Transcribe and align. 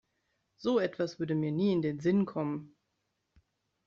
So 0.57 0.79
etwas 0.79 1.19
würde 1.19 1.35
mir 1.35 1.51
nie 1.51 1.71
in 1.73 1.83
den 1.83 1.99
Sinn 1.99 2.25
kommen. 2.25 2.75